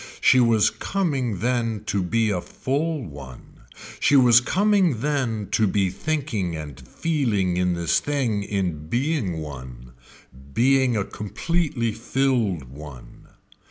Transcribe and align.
She 0.19 0.39
was 0.39 0.71
coming 0.71 1.41
then 1.41 1.83
to 1.85 2.01
be 2.01 2.31
a 2.31 2.41
full 2.41 3.05
one, 3.05 3.61
she 3.99 4.15
was 4.15 4.41
coming 4.41 5.01
then 5.01 5.49
to 5.51 5.67
be 5.67 5.91
thinking 5.91 6.55
and 6.55 6.79
feeling 6.79 7.55
in 7.55 7.75
this 7.75 7.99
thing 7.99 8.41
in 8.41 8.87
being 8.87 9.33
one 9.37 9.91
being 10.55 10.97
a 10.97 11.05
completely 11.05 11.91
filled 11.91 12.63
one. 12.63 13.27